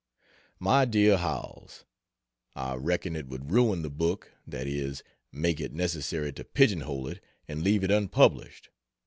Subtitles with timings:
[0.57, 1.85] MY DEAR HOWELLS,
[2.55, 7.07] I reckon it would ruin the book that is, make it necessary to pigeon hole
[7.07, 8.71] it and leave it unpublished.